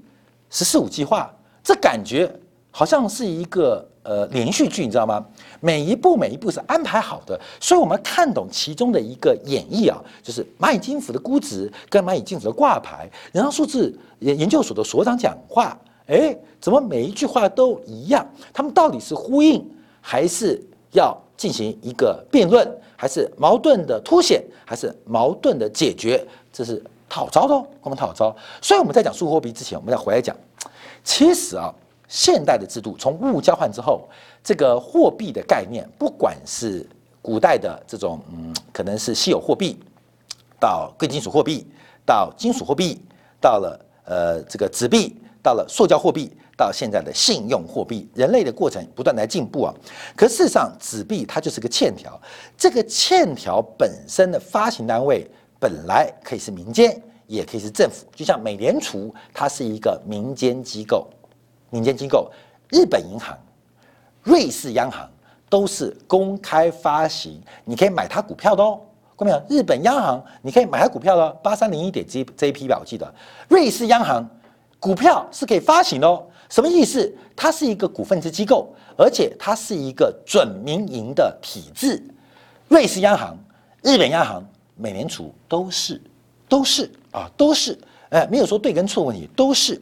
[0.48, 1.30] 十四五计划，
[1.62, 2.32] 这感觉
[2.76, 5.24] 好像是一个呃连续剧，你知道吗？
[5.60, 18.26] 每一步每一步是安排好的，所以我们看懂其中的一个演绎啊，就是蚂蚁金服的估值跟蚂蚁金服的挂牌，然后数字研研究所的所长讲话，哎，怎么每一句话都一样？
[18.52, 19.64] 他们到底是呼应，
[20.00, 20.60] 还是
[20.90, 22.68] 要进行一个辩论？
[22.96, 28.34] 还是矛盾的凸显，还是矛盾的解决，这是套招的哦，我们套招。
[28.60, 30.34] 所以我们在讲数货币之前，我们再回来讲，
[31.04, 31.72] 其实啊，
[32.14, 34.08] 现代的制度从物交换之后，
[34.44, 36.88] 这个货币的概念，不管是
[37.20, 39.76] 古代的这种嗯，可能是稀有货币，
[40.60, 41.66] 到贵金属货币，
[42.06, 43.00] 到金属货币，
[43.40, 46.30] 到了呃这个纸币，到了塑胶货币。
[46.56, 49.74] 到现在的信用货币，人类的过程不断来进步啊。
[50.14, 52.16] 可事实上，纸币它就是个欠条，
[52.56, 56.96] 这个欠条本身的发行单位本来可以是民间，
[57.26, 58.06] 也可以是政府。
[58.14, 61.08] 就像美联储，它是一个民间机构，
[61.74, 62.30] 民间机构。
[62.70, 63.36] 日本银行、
[64.22, 65.10] 瑞士央行
[65.48, 68.80] 都是公开发行，你可以买它股票的哦。
[69.18, 69.42] 看到没有？
[69.48, 73.12] 日本央行你可以买它股票的，八三零一点 J J P 吧，我记得。
[73.48, 74.24] 瑞士央行
[74.78, 76.24] 股票是可以发行的哦。
[76.48, 77.12] 什么意思？
[77.34, 82.00] 它是一个股份制机构，而且它是一个准民营的体制。
[82.68, 83.36] 瑞士央行、
[83.82, 84.44] 日本央行、
[84.76, 86.00] 美联储都是，
[86.48, 87.76] 都是啊，都是。
[88.14, 89.80] 哎，没有说对跟错问题，都是。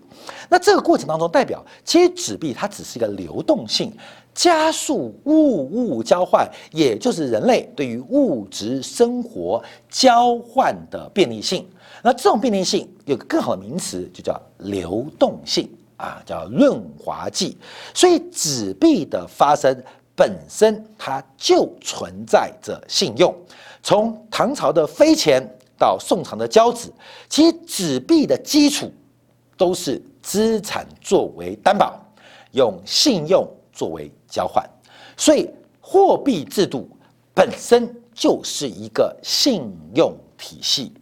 [0.49, 3.92] 那这个过程当中，代表其实纸币它只是一个流动性，
[4.35, 11.68] 加速物物交换，也就是人类对于物质生活交换的便利性。
[12.03, 15.68] 那这种便利性有个更好的名词，就叫流动性。
[15.99, 17.57] 啊，叫润滑剂，
[17.95, 19.73] 所以纸币的发生
[20.16, 23.33] 本身它就存在着信用。
[23.85, 26.92] 从唐朝的飞钱到宋朝的交子，
[27.28, 28.92] 其纸币的基础
[29.56, 32.00] 都是资产作为担保，
[32.52, 34.64] 用信用作为交换。
[35.16, 35.48] 所以
[35.80, 36.88] 货币制度
[37.35, 40.92] 本身就是一个信用体系，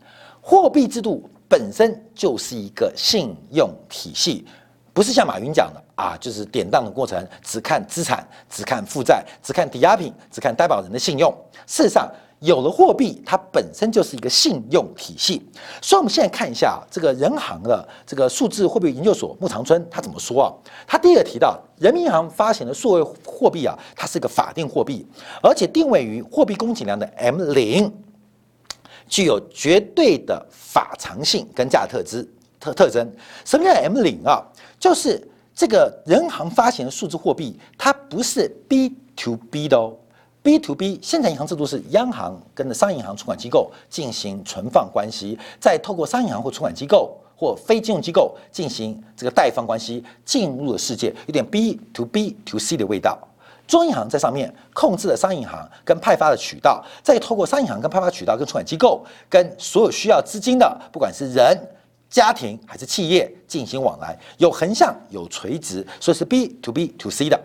[0.40, 4.46] 货币制度本身就是一个信用体系，
[4.92, 11.32] 不是像马云讲的啊，就是典当的过程，只看资产，只看负债，只看抵押品，只看担保人的信用。
[11.66, 15.42] 事实上，有了货币，它本身就是一个信用体系。
[15.80, 20.48] 所以，我们现在看一下这个人行的这个数字货币研究所穆长春他怎么说啊？
[20.86, 25.06] 他第一个提到，人民银行发行的数位货币啊，它是一个法定货币，
[25.42, 27.92] 而且定位于货币供给量的 M 零，
[29.06, 32.26] 具有绝对的法偿性跟价特质
[32.58, 33.06] 特特征。
[33.44, 34.42] 什么叫 M 零啊？
[34.78, 35.22] 就是
[35.54, 39.94] 这个人行发行的数字货币，它不是 B to B 的哦。
[40.42, 53.18] B to B，现在银行制度是央行跟着商业银行、存款机构进行存放关系，再透过商业银行或存款机构或非金融机构进行这个贷放关系进入了世界，有点 B to B to C 的味道。
[53.66, 61.56] 中银行在上面控制了商业银行跟派发的渠道，再透过商业银行跟派发渠道跟存款机构跟所有需要资金的，不管是人、
[62.08, 67.38] 家庭还是企业进行往来，有横向有垂直，所以是 B to B to C 的。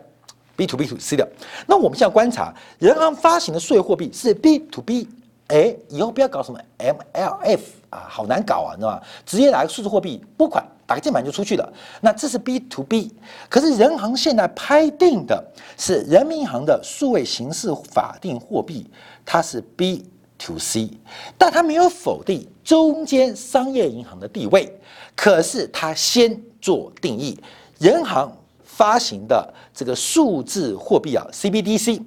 [0.56, 1.28] B to B to C 的，
[1.68, 5.08] 那我们现在观察，人行发行的数位货币是 B to B，
[5.48, 9.02] 哎，以后不要搞什么 MLF 啊，好难搞啊，你知道吗？
[9.26, 11.74] 直接拿个数字货币拨款，打个键盘就出去了。
[12.02, 13.14] 那这是 B to B，
[13.50, 15.44] 可是人行现在拍定的
[15.78, 18.90] 是人民银行的数位形式法定货币，
[19.26, 20.06] 它是 B
[20.38, 20.90] to C，
[21.38, 24.74] 但它没有否定中间商业银行的地位，
[25.16, 27.38] 可是它先做定义，
[27.78, 28.32] 人行。
[28.76, 32.02] 发行的这个数字货币啊，CBDC，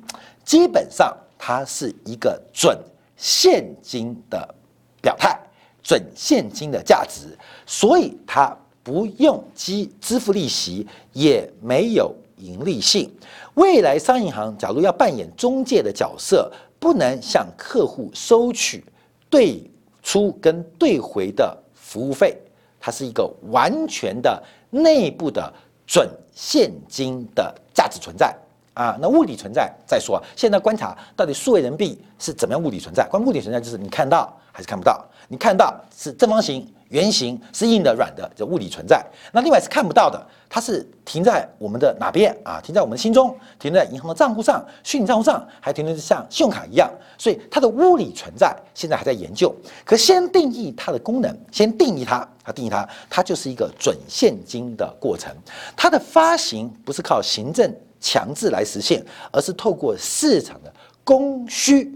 [0.45, 2.79] 基本上它是一个准
[3.17, 4.55] 现金的
[5.01, 5.41] 表态，
[5.83, 13.11] 准现金的价值，所以它不用支支付利息，也没有盈利性。
[13.55, 18.85] 未来商业银行假如要扮演中介的角色，不能向客户收取
[19.31, 19.63] 对
[20.03, 22.37] 出跟兑回的服务费，
[22.79, 25.51] 它是一个完全的内部的。
[25.89, 28.33] 准现金的价值存在
[28.75, 30.23] 啊，那物理存在再说。
[30.37, 33.09] 现在观察到底数位人民币是怎么样物理存在？
[33.09, 35.03] 关物理存在就是你看到还是看不到？
[35.29, 39.05] 你看到是正方形、圆形，是硬的、软的，这物理存在。
[39.33, 42.59] 那另外是看不到的，它是停在我们的哪边啊？
[42.63, 46.91] 停在我们心中，停在银行的账户上、虚拟账户上，还停留在像信用卡一样。
[47.19, 49.55] 所以它的物理存在现在还在研究。
[49.85, 52.27] 可先定义它的功能，先定义它。
[52.43, 55.31] 它定义它，它就是一个准现金的过程。
[55.77, 60.73] 它的发行不是靠行政强制来实现，而是透过市场的
[61.05, 61.93] 供需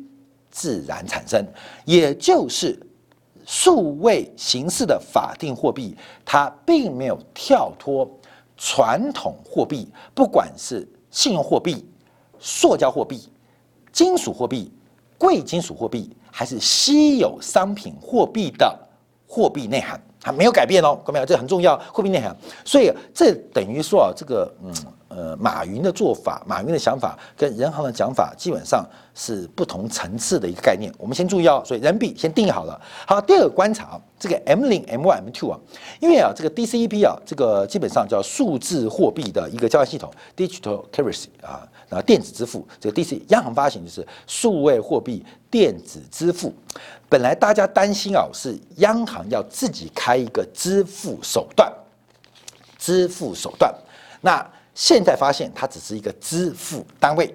[0.50, 1.42] 自然产生。
[1.86, 2.78] 也就是
[3.44, 8.08] 数位形式的法定货币，它并没有跳脱
[8.56, 11.84] 传统货币，不管是信用货币、
[12.38, 13.28] 塑胶货币、
[13.92, 14.72] 金属货币、
[15.18, 18.78] 贵金属货币，还是稀有商品货币的
[19.26, 20.00] 货币内涵。
[20.20, 22.36] 它没有改变哦，各位这很重要，货币内涵。
[22.64, 24.72] 所以这等于说啊，这个嗯
[25.14, 28.82] 呃，马云的做法，马云的想法跟人行的讲法基本上
[29.14, 30.90] 是不同层次的一个概念。
[30.96, 32.80] 我们先注意哦，所以人民币先定义好了。
[33.06, 35.58] 好，第二个观察，这个 M 零、M one、M two 啊，
[36.00, 41.68] 因为啊，这个 DCEP 啊，这个基本上叫数字货币的一个交易系统，Digital Currency 啊。
[41.88, 46.50] 然后，电子支付这个 DC 央行发行就是数位货币电子支付。
[47.10, 51.70] 本来大家担心啊，是央行要自己开一个支付手段，
[52.78, 53.70] 支付手段。
[54.22, 54.42] 那
[54.74, 57.34] 现在发现它只是一个支付单位，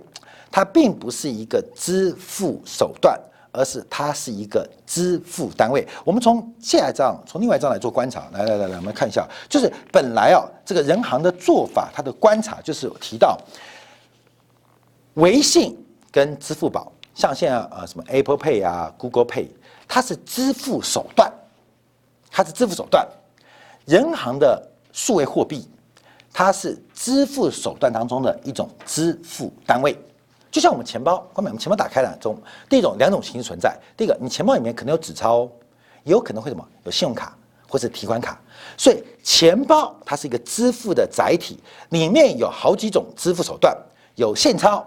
[0.52, 3.20] 它并不是一个支付手段，
[3.52, 5.88] 而是它是一个支付单位。
[6.04, 8.28] 我们从下一章，从另外一章来做观察。
[8.34, 13.40] 来来来来，我们看一下，就是本来啊，这个人行的做法，它的观察就是有提到。
[15.16, 15.76] 微信
[16.12, 19.48] 跟支付宝，像现在呃什么 Apple Pay 啊、Google Pay，
[19.88, 21.32] 它是支付手段，
[22.30, 23.08] 它是支付手段。
[23.86, 25.68] 人行的数位货币，
[26.32, 29.96] 它是支付手段当中的一种支付单位。
[30.50, 32.36] 就像我们钱包，我们钱包打开了中，
[32.68, 33.78] 第一种两种形式存在。
[33.96, 35.48] 第一个，你钱包里面可能有纸钞，
[36.04, 37.38] 也有可能会什么有信用卡
[37.70, 38.42] 或是提款卡，
[38.76, 43.78] 所以钱包它是一个支付的载体，里面有好几种支付手段，
[44.16, 44.86] 有现钞。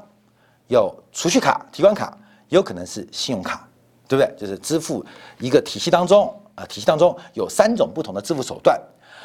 [0.68, 2.16] 有储蓄卡、提款卡，
[2.48, 3.68] 有可能是信用卡，
[4.06, 4.32] 对不对？
[4.38, 5.04] 就是支付
[5.40, 8.80] 一个体系当中啊，体系当中有三种不同的支付手段，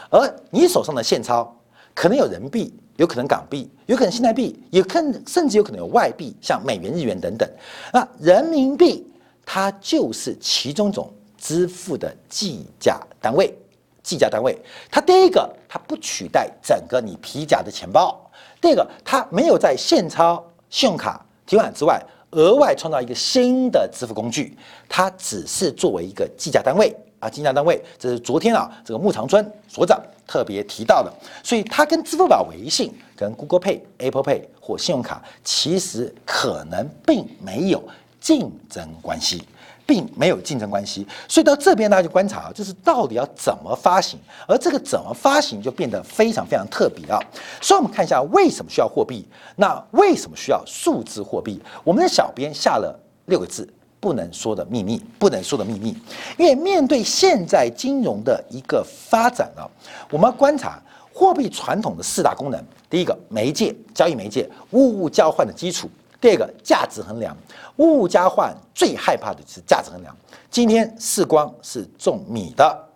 [0.09, 1.55] 而你手上的现钞
[1.95, 7.49] 可能有人民币，有可能港币，有可能新台币，也可甚至有可能有外币，像美元、日元等等。
[7.91, 9.11] 那人民币
[9.45, 13.57] 它就是其中一种支付的计价单位，
[14.03, 14.55] 计价单位。
[14.91, 18.13] 它第一个，它不取代整个你皮夹的钱包；
[18.59, 21.25] 第二个，它没有在现钞、信用卡。
[21.45, 24.57] 提款之外，额外创造一个新的支付工具，
[24.89, 31.13] 它只是作为一个计价单位，啊，竞价单位，这是昨天啊，这个穆长春所长特别提到的。
[31.43, 37.83] 所以它跟支付宝、微信、跟 Google Pay、Apple Pay 或信用卡，其实可能并没有
[38.19, 39.43] 竞争关系。
[39.87, 47.19] 并没有竞争关系，所以到这边大家就观察啊，就是到底要怎么发行，而这个怎么发行就变得非常非常特别啊。
[47.61, 49.23] 所以我们看一下为什么需要货币，
[49.57, 51.61] 那为什么需要数字货币？
[51.83, 53.71] 我们的小编下了六个字，
[54.05, 55.97] 不能说的秘密，不能说的秘密。
[56.37, 59.65] 因为面对现在金融的一个发展啊，
[60.11, 60.79] 我们要观察
[61.11, 65.89] 货币传统的四大功能：第一个，媒介交易媒介，物物交换的基础。
[66.21, 67.35] 第二个价值衡量，
[67.77, 70.15] 物物交换最害怕的是价值衡量。
[70.51, 72.87] 今天世光是种米的，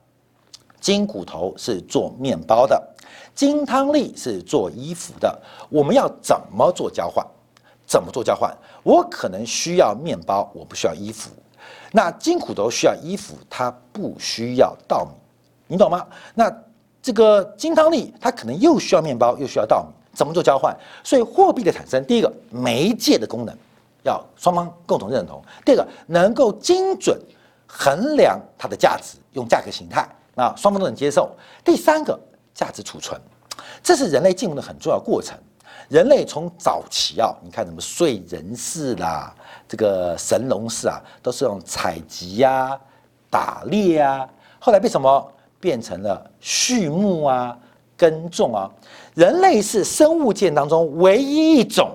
[0.79, 2.87] 金骨头是做面包的，
[3.33, 5.41] 金汤力是做衣服的。
[5.69, 7.25] 我们要怎么做交换？
[7.89, 8.55] 怎么做交换？
[8.83, 11.31] 我可能需要面包，我不需要衣服。
[11.91, 15.11] 那金骨头需要衣服，它不需要稻米，
[15.65, 16.05] 你懂吗？
[16.35, 16.55] 那
[17.01, 19.89] 这个金汤力，它可能又需要面包，又需要稻米。
[20.13, 20.77] 怎么做交换？
[21.03, 23.57] 所以货币的产生，第一个媒介的功能
[24.03, 27.19] 要双方共同认同；第二个能够精准
[27.65, 31.27] 衡量它的价值，用价格形态，那双方都能接受；
[31.65, 32.19] 第三个
[32.53, 33.19] 价值储存，
[33.81, 35.35] 这是人类进步的很重要过程。
[35.89, 39.33] 人类从早期啊，你看什么燧人氏啦，
[39.67, 42.79] 这个神农氏啊，都是用采集呀、
[43.29, 44.29] 打猎呀，
[44.59, 47.57] 后来被什么变成了畜牧啊？
[47.97, 48.69] 耕种啊，
[49.13, 51.91] 人类是生物界当中唯一一种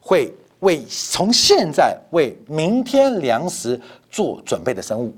[0.00, 5.12] 会为从现在为明天粮食做准备的生物，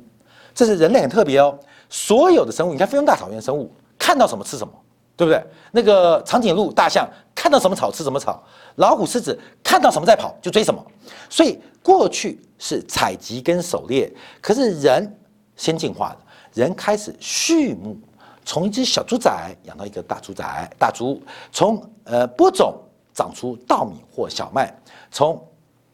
[0.54, 1.58] 这是人类很特别哦。
[1.90, 4.72] 所有的生物，你看非洲大草原生物，看到什么吃什么，
[5.20, 5.44] 对不对？
[5.70, 8.42] 那个长颈鹿、大象看到什么草吃什么草，
[8.76, 10.82] 老虎、狮子看到什么在跑就追什么。
[11.28, 14.10] 所以过去是采集跟狩猎，
[14.40, 15.14] 可是人
[15.56, 16.18] 先进化了，
[16.54, 17.94] 人开始畜牧。
[18.46, 19.30] 从一只小猪仔
[19.64, 20.42] 养到一个大猪仔，
[20.78, 21.20] 大猪
[21.52, 22.74] 从呃播种
[23.12, 24.74] 长出稻米或小麦，
[25.10, 25.38] 从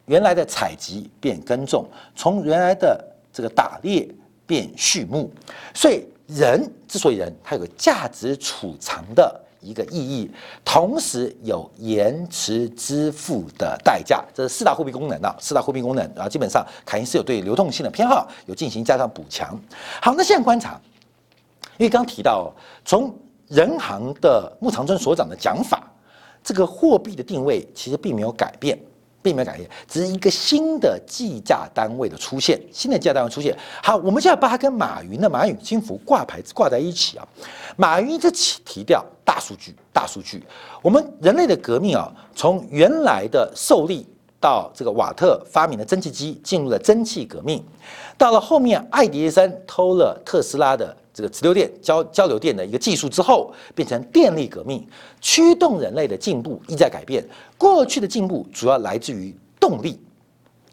[0.05, 4.07] 原来的采集变耕种，从原来的这个打猎
[4.45, 5.29] 变畜牧。
[5.73, 10.29] 所以人之所以人，它有个价值储藏的一个意义，
[10.63, 14.23] 同时有延迟支付的代价。
[14.33, 19.59] 这是四大货币功能啊，四大货币功能啊，基本上凯因斯有对流动性的偏好，有进行加上补强。
[20.01, 20.79] 好，那现在观察。
[21.77, 22.51] 因为刚提到，
[22.83, 23.15] 从
[23.47, 25.89] 人行的穆长春所长的讲法，
[26.43, 28.77] 这个货币的定位其实并没有改变，
[29.27, 33.53] 并没有改变，只是一个新的计价单位的出现，新的计价单位出现。
[33.83, 37.27] 好，我们现在把它跟马云的马云金服挂牌挂在一起啊。
[37.75, 40.41] 马云一直提提掉大数据，大数据，
[40.81, 44.07] 我们人类的革命啊，从原来的受力
[44.39, 47.63] 到这个瓦特发明的蒸汽机，进入了蒸汽革命，
[48.17, 50.95] 到了后面爱迪生偷了特斯拉的。
[51.13, 54.87] 这个直流电交交流电的一个技术之后，变成电力革命，
[55.19, 57.27] 驱动人类的进步意在改变。
[57.57, 59.99] 过去的进步主要来自于动力，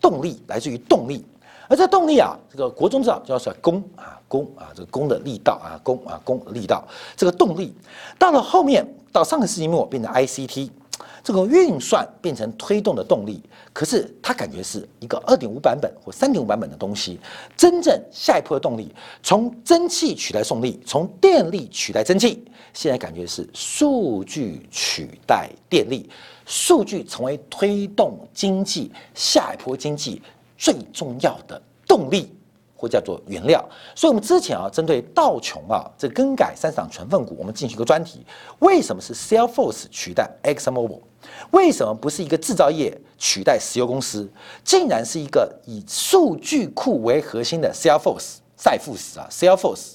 [0.02, 1.24] 动力来自于动力，
[1.66, 6.86] 而这动力啊，这个国中之道叫做功啊功啊，这个功的力道啊功啊功力道，
[7.16, 7.74] 这个动力
[8.18, 10.68] 到了后面到上个世纪末变成 ICT。
[11.24, 17.18] 这个运算变成推动的动力，可是它感觉是一个二点五版本或三点五版本的东西。
[17.56, 22.44] 真正下一波的动力，从蒸汽取代送力，从电力取代蒸汽，
[22.74, 26.10] 现在感觉是数据取代电力，
[26.44, 30.20] 数据成为推动经济下一波经济
[30.58, 32.30] 最重要的动力。
[32.84, 38.24] 或叫做原料，所以，我们之前啊，针对道琼啊，这更改三场成分股，我们进行一个专题。
[38.58, 41.00] 为什么是 Salesforce 取代 ExxonMobil？
[41.52, 44.30] 为什么不是一个制造业取代石油公司？
[44.62, 49.94] 竟然是一个以数据库为核心的 Salesforce 赛富斯啊，Salesforce，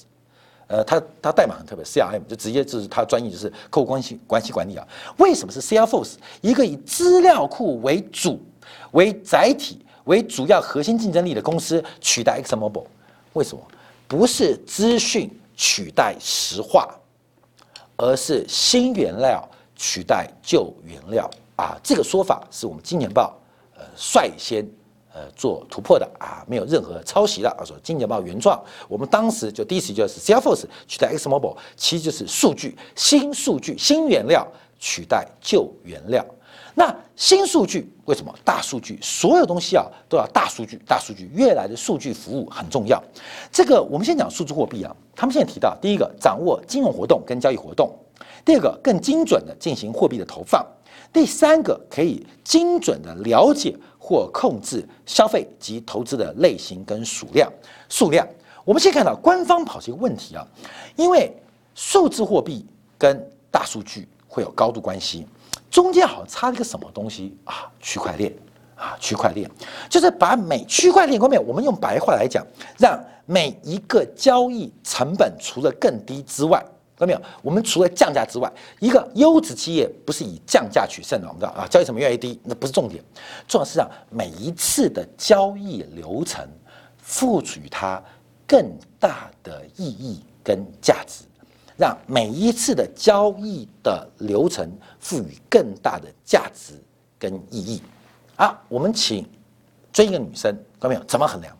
[0.66, 4.84] 呃，它它代码很特别，CRM 就直接就是它专业就是客户关系关系管理啊。
[5.18, 6.14] 为什么是 Salesforce？
[6.40, 8.40] 一个以资料库为主
[8.90, 9.80] 为载体？
[10.10, 12.84] 为主要核心竞争力的公司取代 ExxonMobil，
[13.34, 13.62] 为什么？
[14.08, 16.92] 不是资讯取代石化，
[17.96, 21.78] 而是新原料取代旧原料啊！
[21.80, 23.38] 这个说法是我们金钱报
[23.76, 24.66] 呃率先
[25.14, 28.60] 呃做突破的啊，没有任何抄袭的啊，说金钱报原创。
[28.88, 34.44] 我们当时就第一次就是 Salesforce 取代 ExxonMobil，其实就是数据新数据新原料
[34.80, 36.26] 取代旧原料。
[36.74, 38.98] 那新数据为什么大数据？
[39.02, 43.02] 所有东西啊都要大数据，大数据越来的数据服务很重要。
[43.50, 47.92] 这个我们先讲数字货币啊，他们现在提到第一个掌握金融活动跟交易活动，
[48.44, 50.64] 第二个更精准的进行货币的投放，
[51.12, 57.52] 第三个可以精准的了解或控制消费及投资的类型跟数量
[57.88, 58.26] 数量。
[58.64, 60.46] 我们先看到官方跑出一个问题啊，
[60.96, 61.34] 因为
[61.74, 62.64] 数字货币
[62.96, 65.26] 跟大数据会有高度关系，
[65.70, 67.70] 中间好像差了一个什么东西啊？
[67.80, 68.32] 区块链
[68.74, 69.48] 啊，区块链
[69.88, 72.44] 就是把每区块链方面，我们用白话来讲，
[72.78, 76.58] 让每一个交易成本除了更低之外。
[76.98, 77.20] 看到没有？
[77.40, 81.26] 我们除了降价之外，一个优质企业不是以降价取胜的。
[81.26, 83.02] 我们知道啊，交易成本越来越低，那不是重点，
[83.48, 86.46] 重要是让每一次的交易流程
[86.98, 88.02] 赋予它
[88.46, 91.24] 更大的意义跟价值，
[91.80, 96.74] 让每一次的交易的流程赋予更大的价值
[97.18, 97.82] 跟意义。
[98.36, 99.26] 啊，我们请
[99.90, 101.02] 追一个女生，看到没有？
[101.04, 101.56] 怎么衡量？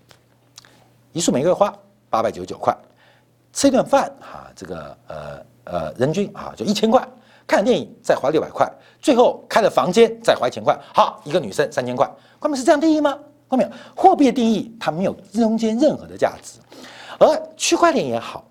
[1.15, 1.75] 一束玫瑰花
[2.11, 2.77] 八百九十九块。
[3.55, 7.01] 吃一顿饭啊，这个呃呃，人均啊就一千块；
[7.47, 10.79] 看电影再花六百块，最后开了房间再花一千块。
[10.95, 12.07] 好，一个女生三千块，
[12.39, 13.19] 后面是这样定义吗？
[13.49, 16.61] 后面货币的定义它没有中间任何的价值，
[17.19, 18.45] 而区块链也好，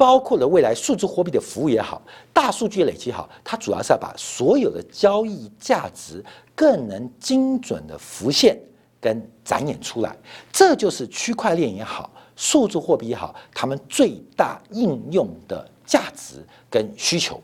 [0.00, 2.00] 包括了未来数字货币的服务也好，
[2.32, 6.24] 大数据累积好，它主要是要把所有的交易价值
[6.54, 8.58] 更能精准的浮现
[8.98, 10.16] 跟展演出来，
[10.50, 12.10] 这就是区块链也好。
[12.34, 16.36] 数字货币也好，他们最大应用的价值
[16.70, 17.38] 跟需求，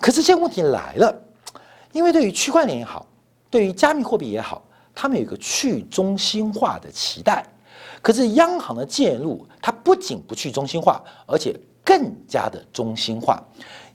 [0.00, 1.14] 可是现在问题来了，
[1.92, 3.06] 因为对于区块链也好，
[3.50, 4.62] 对于加密货币也好，
[4.94, 7.44] 他们有一个去中心化的期待。
[8.00, 13.42] 可是央行的介入，它不仅不去中心化，而且更加的中心化。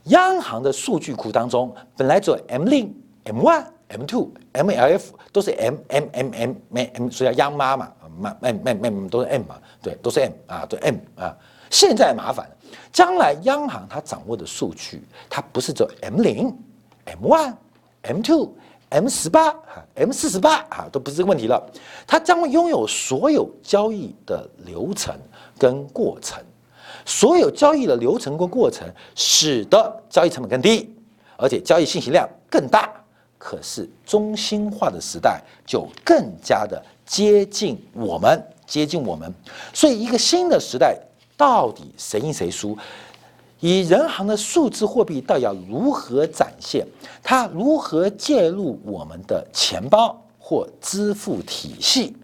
[0.06, 7.92] 央行的数据库当中，本来只有 M 零、M one、M two、M L F 都是 M M M M M M，所以叫央妈嘛。
[8.24, 11.36] M M M M 都是 M 嘛，对，都是 M 啊，对 M 啊。
[11.70, 12.56] 现在麻烦了，
[12.94, 16.56] 将来央行它掌握的数据，它不是走 M 零、
[17.04, 17.54] M one、
[18.04, 18.54] M two、
[18.90, 19.54] M 十八、
[19.96, 21.62] M 四十八啊，都不是这个问题了。
[22.08, 25.14] 它将会拥有所有交易的流程
[25.60, 26.42] 跟过程，
[27.06, 28.86] 所有交易的流程跟过程，
[29.16, 30.94] 使得交易成本更低，
[31.38, 32.92] 而且交易信息量更大。
[33.38, 36.84] 可是中心化的时代就更加的。
[37.06, 39.32] 接近我们，接近我们，
[39.72, 41.00] 所以一个新的时代
[41.38, 42.76] 到底谁赢谁输？
[43.60, 46.86] 以人行的数字货币到底要如何展现？
[47.22, 52.18] 它如何介入我们的钱包或支付体系？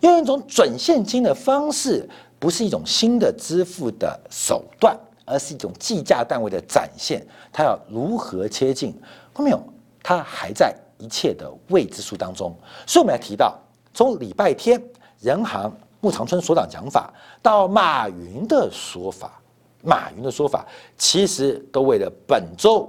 [0.00, 2.08] 用一种准现金的方式，
[2.46, 7.26] 不是一种新的支付的手段，而是一种计价单位的展现。
[7.52, 8.92] 它要如何接近？
[9.34, 9.60] 看到没有？
[10.00, 12.56] 它还在一切的未知数当中。
[12.86, 13.58] 所以我们要提到。
[13.92, 14.80] 从礼拜天
[15.18, 19.40] 人行穆长春所长讲法到马云的说法，
[19.82, 20.64] 马云的说法
[20.96, 22.88] 其实都为了本周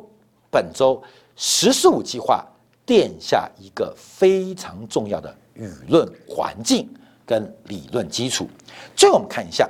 [0.51, 1.01] 本周
[1.35, 2.45] “十四五”计划
[2.85, 6.87] 奠下一个非常重要的舆论环境
[7.27, 8.47] 跟理论基础。
[8.95, 9.69] 最后我们看一下，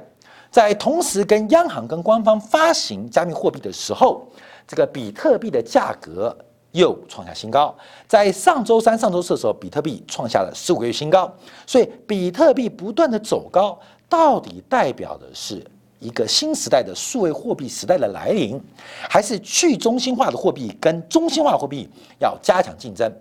[0.49, 4.25] 在同时跟央行跟官方发行加密货币的时候，
[4.65, 6.33] 这个比特币的价格。
[6.73, 7.75] 又创下新高，
[8.07, 11.33] 在上周三、上周四的时候，比特币创下了十五个月新高。
[11.65, 15.65] 所以，比特币不断的走高，到底代表的是
[15.97, 18.61] 一个新时代的数位货币时代的来临，
[19.09, 21.89] 还是去中心化的货币跟中心化货币
[22.19, 23.11] 要加强竞争？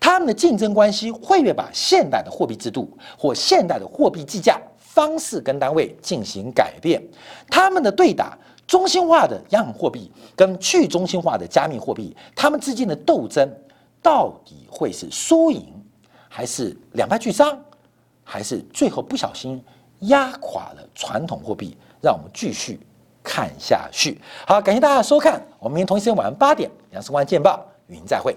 [0.00, 2.88] 他们的竞争关系会不会把现代的货币制度
[3.18, 7.02] 或现代的货币计价方式跟单位进行改变？
[7.48, 8.36] 他们的对打？
[8.66, 13.50] 中心化的央行货币跟去中心化的加密货币，他们之间的斗争
[14.02, 15.72] 到底会是输赢，
[16.28, 17.58] 还是两败俱伤，
[18.22, 19.64] 还是最后不小心
[20.00, 21.74] 压垮了传统货币？
[22.02, 22.78] 让我们继续
[23.22, 24.20] 看下去。
[24.46, 28.36] 好，感谢大家收看，我们明天同一时间晚上八点，杨世光见报，云再会。